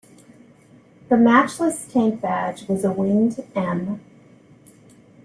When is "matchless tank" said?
1.15-2.21